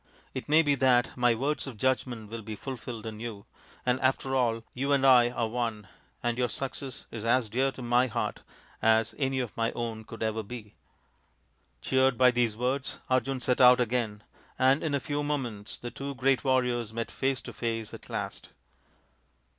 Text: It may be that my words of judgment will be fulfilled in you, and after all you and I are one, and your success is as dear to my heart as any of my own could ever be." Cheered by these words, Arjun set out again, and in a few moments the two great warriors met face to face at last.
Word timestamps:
It 0.33 0.49
may 0.49 0.63
be 0.63 0.73
that 0.73 1.15
my 1.15 1.35
words 1.35 1.67
of 1.67 1.77
judgment 1.77 2.31
will 2.31 2.41
be 2.41 2.55
fulfilled 2.55 3.05
in 3.05 3.19
you, 3.19 3.45
and 3.85 3.99
after 4.01 4.35
all 4.35 4.63
you 4.73 4.91
and 4.93 5.05
I 5.05 5.29
are 5.29 5.47
one, 5.47 5.87
and 6.23 6.39
your 6.39 6.49
success 6.49 7.05
is 7.11 7.23
as 7.23 7.51
dear 7.51 7.71
to 7.73 7.83
my 7.83 8.07
heart 8.07 8.41
as 8.81 9.13
any 9.19 9.39
of 9.39 9.55
my 9.55 9.71
own 9.73 10.03
could 10.05 10.23
ever 10.23 10.41
be." 10.41 10.73
Cheered 11.83 12.17
by 12.17 12.31
these 12.31 12.57
words, 12.57 12.97
Arjun 13.11 13.41
set 13.41 13.61
out 13.61 13.79
again, 13.79 14.23
and 14.57 14.81
in 14.81 14.95
a 14.95 14.99
few 14.99 15.21
moments 15.21 15.77
the 15.77 15.91
two 15.91 16.15
great 16.15 16.43
warriors 16.43 16.91
met 16.91 17.11
face 17.11 17.39
to 17.43 17.53
face 17.53 17.93
at 17.93 18.09
last. 18.09 18.49